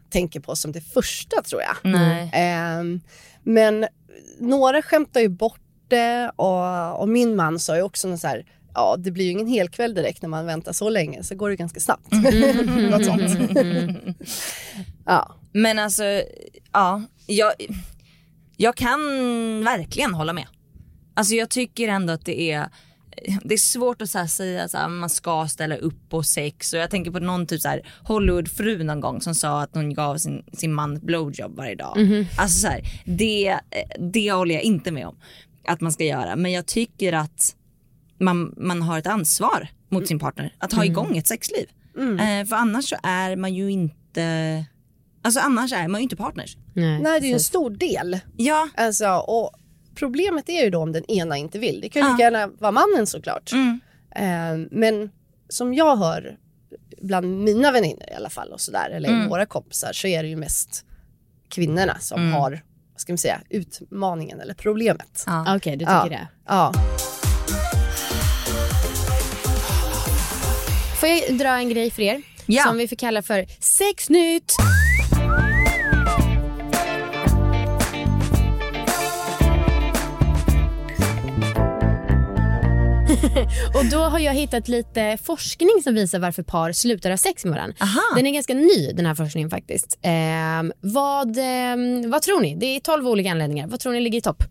[0.09, 1.91] tänker på som det första tror jag.
[1.91, 2.29] Nej.
[2.33, 3.01] Ehm,
[3.43, 3.87] men
[4.39, 8.95] några skämtar ju bort det och, och min man sa ju också så här, ja
[8.99, 11.79] det blir ju ingen helkväll direkt när man väntar så länge så går det ganska
[11.79, 12.11] snabbt.
[12.91, 13.21] Något sånt.
[15.05, 15.35] ja.
[15.51, 16.03] Men alltså,
[16.73, 17.53] ja, jag,
[18.57, 18.99] jag kan
[19.63, 20.47] verkligen hålla med.
[21.13, 22.69] Alltså jag tycker ändå att det är
[23.43, 26.89] det är svårt att så säga att man ska ställa upp på sex och jag
[26.89, 30.43] tänker på någon typ så här Hollywoodfru någon gång som sa att hon gav sin,
[30.53, 32.25] sin man blowjob varje dag.
[32.37, 33.59] Alltså så här, det,
[34.13, 35.15] det håller jag inte med om
[35.67, 37.55] att man ska göra men jag tycker att
[38.19, 41.65] man, man har ett ansvar mot sin partner att ha igång ett sexliv.
[41.97, 44.65] Eh, för annars så är man ju inte,
[45.21, 46.57] alltså annars är man ju inte partners.
[46.73, 48.19] Nej, Nej, det är ju en stor del.
[48.37, 49.51] Ja, Alltså, och
[49.95, 51.81] problemet är ju då om den ena inte vill.
[51.81, 52.11] Det kan ju Ja.
[52.13, 53.51] lika gärna vara mannen såklart.
[53.53, 53.79] mm.
[54.15, 55.09] Eh, men
[55.49, 56.37] som jag hör
[57.01, 59.29] bland mina vänner i alla fall och sådär, eller Mm.
[59.29, 60.85] våra kompisar så är det ju mest
[61.49, 62.33] kvinnorna som Mm.
[62.33, 62.63] har,
[62.95, 65.23] vad ska man säga, utmaningen eller problemet.
[65.25, 65.55] ja.
[65.55, 66.05] Okej, du tycker Ja.
[66.09, 66.27] det.
[66.47, 66.73] Ja.
[70.99, 72.21] Får jag dra en grej för er?
[72.45, 72.63] Ja.
[72.63, 74.53] Som vi får kalla för sexnytt.
[83.73, 87.53] och då har jag hittat lite forskning som visar varför par slutar ha sex med
[87.53, 87.75] varandra.
[87.81, 88.01] Aha.
[88.15, 89.99] Den är ganska ny den här forskningen faktiskt.
[90.01, 92.55] Ehm, vad, ehm, vad tror ni?
[92.55, 93.67] Det är 12 olika anledningar.
[93.67, 94.43] Vad tror ni ligger i topp?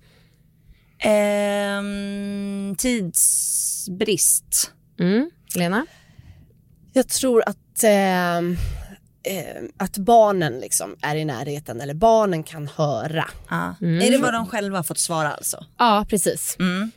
[0.98, 4.70] Ehm, tidsbrist.
[5.00, 5.30] Mm.
[5.56, 5.86] Lena?
[6.92, 7.84] Jag tror att,
[9.24, 13.24] eh, att barnen liksom är i närheten eller barnen kan höra.
[13.50, 13.74] Ja.
[13.80, 15.64] Är det vad de själva fått svara alltså?
[15.78, 16.56] Ja, precis.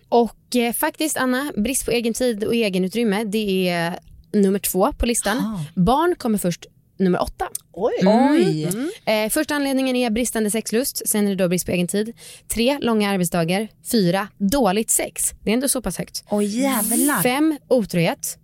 [0.09, 3.99] Och eh, faktiskt, Anna, brist på egen tid och egenutrymme, det är
[4.33, 5.65] nummer två på listan.
[5.75, 6.65] Barn kommer först
[6.99, 7.47] nummer åtta.
[7.73, 7.93] Oj.
[8.05, 8.69] Oj.
[9.05, 12.13] Eh, första anledningen är bristande sexlust, sen är det då brist på egen tid.
[12.47, 13.67] Tre, långa arbetsdagar.
[13.91, 15.23] Fyra, dåligt sex.
[15.43, 16.23] Det är ändå så pass högt.
[16.29, 17.21] Oj jävlar.
[17.23, 18.37] Fem, otrohet.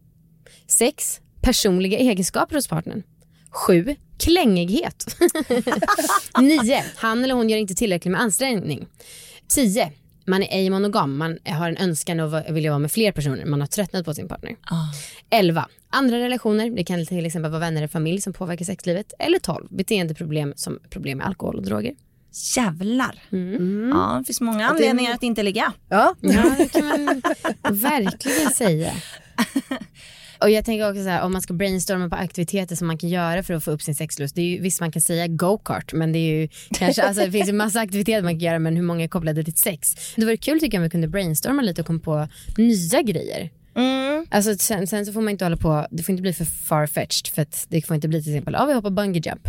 [0.67, 3.03] Sex, personliga egenskaper hos partnern.
[3.53, 5.17] Sju, klängighet.
[6.39, 8.87] Nio, han eller hon gör inte tillräckligt med ansträngning.
[9.55, 9.91] Tio,
[10.25, 13.59] man är ej monogam, man har en önskan att vilja vara med fler personer, man
[13.61, 14.55] har tröttnat på sin partner.
[15.29, 15.67] 11.
[15.89, 19.13] Andra relationer, det kan till exempel vara vänner eller familj som påverkar sexlivet.
[19.19, 19.67] Eller 12.
[19.69, 21.93] Beteendeproblem som problem med alkohol och droger.
[22.55, 23.19] Jävlar.
[23.91, 25.73] Ja, det finns många anledningar att inte ligga.
[25.89, 26.15] Ja.
[26.21, 27.21] Ja, det kan man
[27.69, 28.93] verkligen säga.
[30.43, 33.09] Och jag tänker också så här, om man ska brainstorma på aktiviteter som man kan
[33.09, 34.35] göra för att få upp sin sexlust.
[34.35, 37.31] Det är ju, visst man kan säga go-kart men det är ju kanske, alltså det
[37.31, 39.95] finns ju massa aktiviteter man kan göra men hur många är kopplade till sex?
[40.15, 42.27] Det vore kul tycker jag om vi kunde brainstorma lite och komma på
[42.57, 43.49] nya grejer.
[43.75, 44.25] Mm.
[44.29, 47.27] Alltså sen, sen så får man inte hålla på, det får inte bli för far-fetched
[47.27, 49.47] för att det får inte bli till exempel, ja vi hoppar bungee jump.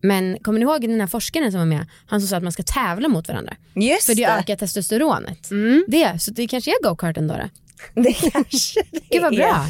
[0.00, 1.86] Men kommer ni ihåg den här forskaren som var med?
[2.06, 3.56] Han som sa att man ska tävla mot varandra.
[3.74, 4.32] Just För det det.
[4.32, 5.48] ökar testosteronet.
[5.88, 7.34] Det, så det kanske är go-karten då.
[7.34, 7.50] då.
[8.02, 9.36] Det kanske det Gud vad är.
[9.36, 9.66] bra.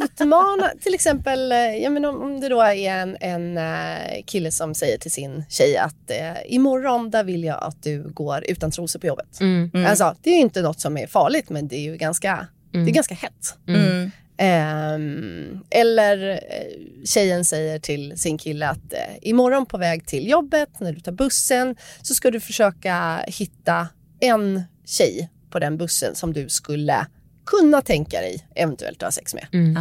[0.00, 4.50] Utmana, till exempel eh, ja, men om, om det då är en, en eh, kille
[4.50, 8.70] som säger till sin tjej att eh, imorgon där vill jag att du går utan
[8.70, 9.40] trosor på jobbet.
[9.40, 9.86] Mm.
[9.86, 12.78] Alltså, det är ju inte något som är farligt men det är ju ganska, det
[12.78, 13.56] är ganska hett.
[13.68, 14.10] Mm.
[14.36, 20.80] Ehm, eller eh, tjejen säger till sin kille att eh, imorgon på väg till jobbet
[20.80, 23.88] när du tar bussen så ska du försöka hitta
[24.20, 27.06] en tjej på den bussen som du skulle
[27.46, 29.46] kunna tänka dig eventuellt ha sex med.
[29.52, 29.72] Mm.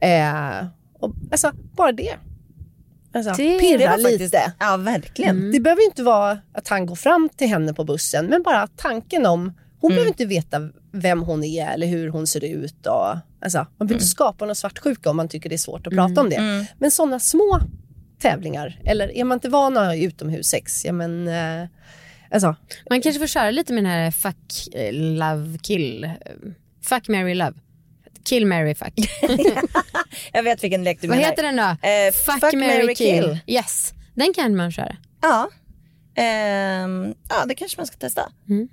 [0.00, 0.06] Ja.
[0.08, 0.66] Eh,
[1.00, 2.14] och, alltså, bara det.
[3.14, 4.10] Alltså, Det- pirra Det var lite.
[4.10, 5.50] faktiskt, ja verkligen.
[5.52, 9.26] Det behöver inte vara att han går fram till henne på bussen, men bara tanken
[9.26, 10.60] om, hon behöver inte veta
[10.92, 12.86] vem hon är eller hur hon ser ut.
[12.86, 15.92] Och, alltså, man behöver inte skapa någon svartsjuka om man tycker det är svårt att
[15.92, 16.66] prata om det.
[16.78, 17.60] Men sådana små
[18.18, 21.68] tävlingar, eller är man inte van att ha utomhussex, ja men eh,
[22.30, 22.56] alltså,
[22.90, 26.10] Man kanske får köra lite med den här fuck, eh, love, kill.
[26.82, 27.54] Fuck, marry, love.
[28.24, 28.92] Kill, marry, fuck.
[30.32, 31.30] Jag vet vilken lek du Vad menar.
[31.30, 31.88] heter den då?
[31.88, 33.38] Eh, fuck, marry, kill.
[33.46, 34.96] Yes, den kan man köra.
[35.22, 35.50] Ja.
[36.16, 38.32] Ehm, ja, det kanske man ska testa.
[38.48, 38.68] Mm.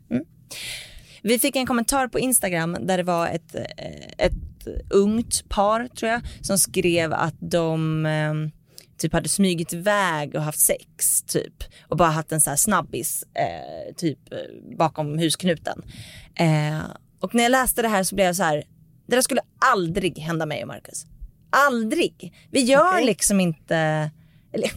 [1.21, 6.11] Vi fick en kommentar på Instagram där det var ett, eh, ett ungt par tror
[6.11, 8.51] jag som skrev att de ehm,
[8.97, 13.23] typ hade smugit iväg och haft sex typ och bara haft en så här snabbis
[13.33, 15.81] eh, typ eh, bakom husknuten.
[16.35, 16.79] Eh,
[17.19, 18.63] och när jag läste det här så blev jag så här,
[19.07, 19.41] det där skulle
[19.73, 21.05] aldrig hända mig och Marcus.
[21.49, 22.33] Aldrig.
[22.51, 23.75] Vi gör liksom inte,
[24.51, 24.71] eller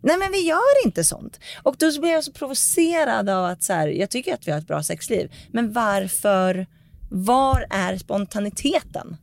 [0.00, 1.40] Nej men vi gör inte sånt.
[1.62, 4.52] Och då så blir jag så provocerad av att så här, jag tycker att vi
[4.52, 5.32] har ett bra sexliv.
[5.52, 6.66] Men varför,
[7.10, 9.16] var är spontaniteten?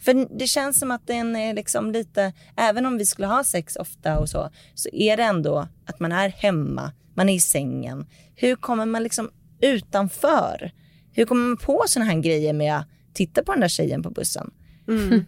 [0.00, 3.76] För det känns som att den är liksom lite, även om vi skulle ha sex
[3.76, 8.06] ofta och så, så är det ändå att man är hemma, man är i sängen.
[8.34, 10.72] Hur kommer man liksom utanför?
[11.12, 14.10] Hur kommer man på såna här grejer med att titta på den där tjejen på
[14.10, 14.50] bussen?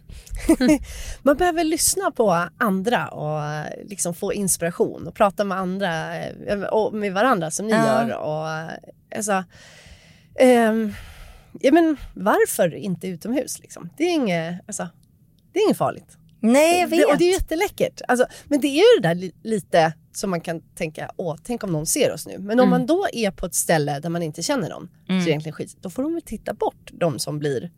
[1.23, 6.61] man behöver lyssna på andra och eh, liksom få inspiration och prata med andra eh,
[6.63, 8.07] och med varandra som ni Ja.
[8.07, 8.15] gör.
[8.17, 8.71] Och, eh,
[9.15, 9.43] alltså,
[10.39, 10.93] ehm,
[11.61, 13.59] ja, men varför inte utomhus?
[13.59, 13.89] Liksom?
[13.97, 14.87] Det, är inget, alltså,
[15.53, 16.17] det är inget farligt.
[16.51, 16.99] Nej jag vet.
[16.99, 18.01] Det, och det är jätteläckert.
[18.07, 21.63] Alltså, men det är ju det där li- lite som man kan tänka, åh, tänk
[21.63, 22.37] om någon ser oss nu.
[22.39, 25.17] Men om man då är på ett ställe där man inte känner någon, så är
[25.17, 25.77] det egentligen skit.
[25.81, 27.71] Då får de väl titta bort, de som blir,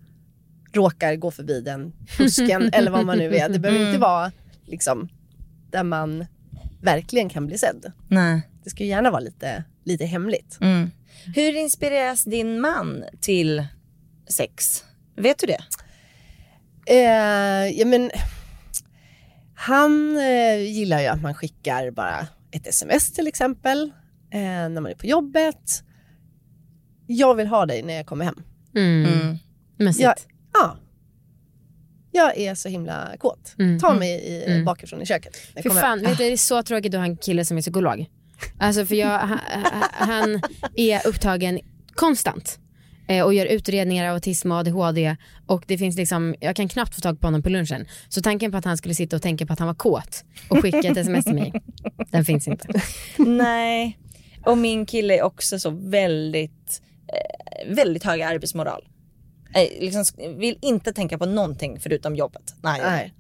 [0.74, 3.50] råkar gå förbi den busken eller vad man nu är.
[3.50, 4.32] Det behöver inte vara
[4.66, 5.10] liksom,
[5.72, 6.26] där man
[6.82, 7.92] verkligen kan bli sedd.
[8.08, 8.42] Nej.
[8.64, 10.58] Det ska ju gärna vara lite, lite hemligt.
[10.62, 10.92] Mm.
[11.36, 13.68] Hur inspireras din man till
[14.28, 14.84] sex?
[15.16, 15.60] Vet du det?
[16.86, 18.12] Eh, ja, men,
[19.60, 23.92] han eh, gillar ju att man skickar bara ett sms till exempel
[24.32, 25.84] eh, när man är på jobbet.
[27.08, 28.44] Jag vill ha dig när jag kommer hem.
[28.76, 29.38] Mm.
[29.78, 30.04] Mässigt.
[30.04, 30.16] Jag,
[30.54, 30.78] ja.
[32.12, 33.56] jag är så himla kåt.
[33.60, 33.80] Mm.
[33.80, 35.38] Ta mig i, bakifrån i köket.
[35.64, 38.06] kommer fan, vet du, det är så tråkigt att ha en kille som är psykolog.
[38.60, 39.40] Alltså för jag, han,
[39.92, 40.42] han
[40.76, 41.60] är upptagen
[41.96, 42.60] konstant.
[43.08, 45.16] Eh, och gör utredningar av autism och ADHD
[45.46, 47.86] och det finns liksom, jag kan knappt få tag på honom på lunchen.
[48.10, 50.62] Så tanken på att han skulle sitta och tänka på att han var kåt och
[50.62, 51.54] skicka ett sms till mig,
[52.12, 52.82] den finns inte.
[53.18, 53.98] Nej,
[54.46, 58.88] och min kille är också så väldigt, eh, väldigt hög arbetsmoral.
[59.56, 60.06] Eh, liksom
[60.38, 62.56] vill inte tänka på någonting förutom jobbet.
[62.62, 62.82] Nej.
[62.84, 63.14] Nej.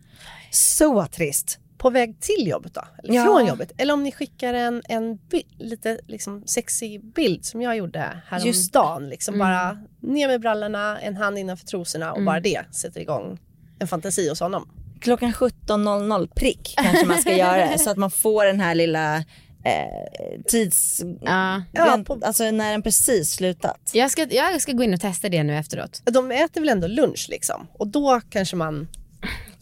[0.52, 1.60] Så trist.
[1.78, 2.82] På väg till jobbet då?
[3.04, 3.24] Eller Ja.
[3.24, 3.72] från jobbet?
[3.78, 9.10] Eller om ni skickar en, en bi- lite liksom sexig bild som jag gjorde häromdagen.
[9.10, 13.40] Liksom bara ner med brallorna, en hand innanför trosorna och bara det sätter igång
[13.80, 14.70] en fantasi hos honom.
[15.02, 20.42] Klockan 17.00 prick kanske man ska göra så att man får den här lilla eh,
[20.48, 21.02] tids...
[21.22, 21.62] Ja.
[22.22, 23.92] Alltså när den precis slutat.
[23.94, 26.02] Jag, ska, jag ska gå in och testa det nu efteråt.
[26.06, 28.88] De äter väl ändå lunch liksom och då kanske man,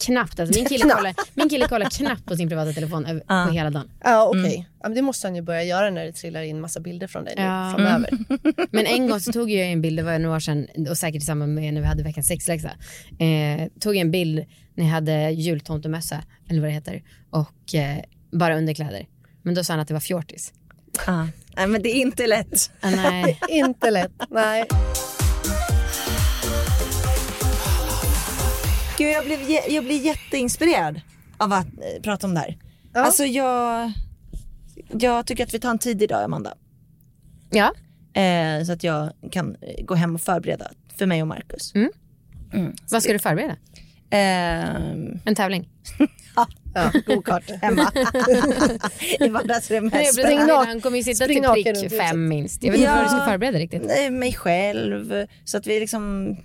[0.04, 0.40] Knappt.
[0.40, 3.70] Alltså, min, kille kollar, min kille kollar knappt på sin privata telefon över, på hela
[3.70, 3.90] dagen.
[4.04, 6.80] ja okej, ja, men det måste han ju börja göra när det trillar in massa
[6.80, 7.72] bilder från dig nu Ja.
[7.76, 8.10] framöver.
[8.70, 11.22] Men en gång så tog jag en bild, det var några år sedan och säkert
[11.22, 12.70] i samband med när vi hade veckans sexläxa.
[13.18, 17.96] Eh, tog en bild när jag hade jultomtemössa eller vad det heter och eh,
[18.32, 19.06] bara underkläder.
[19.42, 20.52] Men då sa han att det var fjortis.
[21.06, 21.28] Ja.
[21.56, 22.70] Nej men det är inte lätt.
[22.80, 23.38] Ah, nej.
[23.48, 24.64] Inte lätt, nej.
[28.98, 31.00] Gud, jag, blev, jag blir jätteinspirerad
[31.38, 32.56] av att eh, prata om det här.
[32.94, 33.00] Ja.
[33.00, 33.92] Alltså jag,
[34.92, 36.54] jag tycker att vi tar en tid idag Amanda.
[37.50, 37.72] Ja,
[38.22, 41.72] Eh, så att jag kan eh, gå hem och förbereda för mig och Marcus.
[42.90, 43.56] vad ska du förbereda?
[44.10, 45.68] Ehm, En tävling?
[46.74, 47.92] Ja, go-kart hemma.
[49.20, 50.14] I vardagsrummet.
[50.14, 52.62] Spring Han kommer ju sitta till prick fem minst.
[52.62, 52.96] Jag vet inte Ja.
[52.96, 53.82] vad du ska förbereda riktigt.
[53.86, 55.26] Nej, mig själv.
[55.44, 56.36] Så att vi liksom...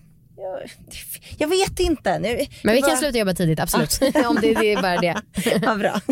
[1.38, 2.20] Jag, vet inte.
[2.20, 4.00] Nu, Men vi bara- kan sluta jobba tidigt, absolut.
[4.28, 5.22] Om det, det är bara det.
[5.66, 6.02] Vad bra.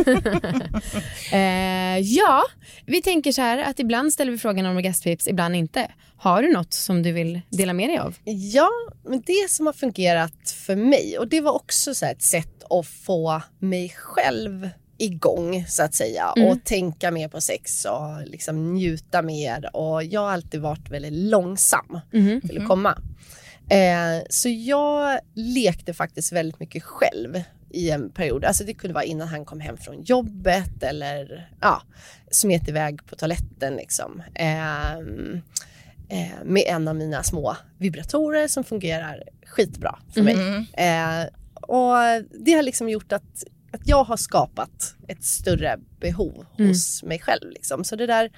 [1.32, 2.44] Eh, ja,
[2.86, 5.92] vi tänker så här att ibland ställer vi frågan om gästtips, ibland inte.
[6.18, 8.16] Har du något som du vill dela med dig av?
[8.54, 8.70] Ja,
[9.06, 12.64] men det som har fungerat för mig och det var också så här ett sätt
[12.70, 18.74] att få mig själv igång så att säga och tänka mer på sex och liksom
[18.74, 22.00] njuta mer och jag har alltid varit väldigt långsam
[22.48, 22.98] till att komma.
[23.70, 28.46] Eh, så jag lekte faktiskt väldigt mycket själv i en period.
[28.46, 31.82] Alltså det kunde vara innan han kom hem från jobbet eller ja,
[32.32, 34.24] smet iväg på toaletten liksom.
[34.36, 35.42] Ehm,
[36.10, 40.36] eh, med en av mina små vibratorer som fungerar skitbra för mig.
[40.74, 41.96] Eh, och
[42.46, 47.50] det har liksom gjort att, att jag har skapat ett större behov hos mig själv.
[47.50, 47.84] Liksom.
[47.84, 48.32] Så det där,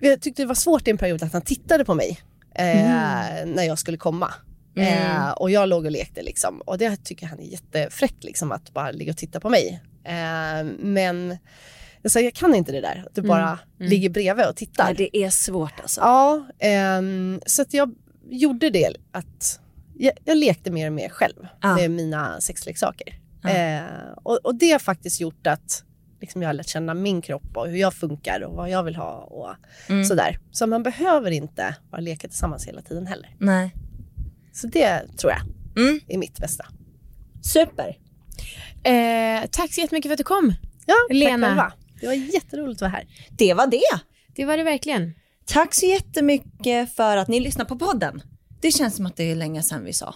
[0.00, 2.20] jag tyckte det var svårt i en period att han tittade på mig
[2.58, 4.34] eh, när jag skulle komma.
[4.76, 6.60] Eh, och jag låg och lekte liksom.
[6.60, 9.82] Och det tycker han är jättefräckt liksom, att bara ligga och titta på mig.
[10.04, 11.36] Eh, men
[12.02, 14.84] jag, sa, jag kan inte det där, att du bara ligger bredvid och tittar.
[14.84, 16.00] Nej, det är svårt alltså.
[16.00, 17.94] Ja, ehm, så att jag
[18.30, 19.60] gjorde det att
[19.98, 21.74] jag, jag lekte mer och mer själv Ja.
[21.76, 23.20] med mina sexleksaker.
[23.44, 23.82] Eh,
[24.22, 25.84] och, och det har faktiskt gjort att
[26.20, 28.96] liksom, jag har lärt känna min kropp och hur jag funkar och vad jag vill
[28.96, 29.54] ha och
[30.06, 30.38] sådär.
[30.50, 33.36] Så man behöver inte bara leka tillsammans hela tiden heller.
[33.38, 33.74] Nej.
[34.52, 35.40] Så det tror jag
[35.84, 36.00] Mm.
[36.08, 36.66] är mitt bästa.
[37.42, 37.96] Super.
[38.84, 40.52] Eh, tack så jättemycket för att du kom.
[40.86, 41.46] Ja, Lena.
[41.46, 41.72] tack själva.
[42.00, 43.06] Det var jätteroligt att vara här.
[43.30, 44.00] Det var det.
[44.34, 45.14] Det var det verkligen.
[45.44, 48.22] Tack så jättemycket för att ni lyssnar på podden.
[48.60, 50.14] Det känns som att det är länge sedan vi sa.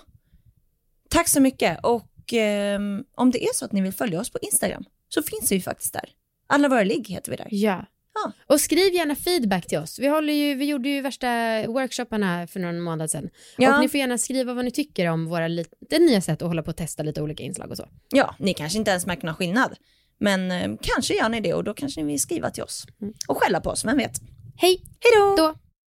[1.10, 4.38] Tack så mycket och ehm, om det är så att ni vill följa oss på
[4.42, 4.84] Instagram
[5.14, 6.08] så finns vi faktiskt där.
[6.46, 7.48] Alla våra ligg heter vi där.
[7.50, 7.86] Ja.
[8.14, 8.32] Ja.
[8.46, 9.98] Och skriv gärna feedback till oss.
[9.98, 11.26] Vi, håller ju, vi gjorde ju värsta
[11.66, 13.30] workshopparna för någon månad sedan.
[13.56, 13.74] Ja.
[13.74, 16.62] Och ni får gärna skriva vad ni tycker om våra lite nya sätt att hålla
[16.62, 17.88] på och testa lite olika inslag och så.
[18.10, 19.76] Ja, ni kanske inte ens märker någon skillnad.
[20.20, 22.86] Men ehm, kanske gör ni det och då kanske ni vill skriva till oss.
[23.28, 24.20] Och skälla på oss, vem vet.
[24.56, 24.82] Hej!
[25.00, 25.36] Hej!
[25.36, 25.54] Då!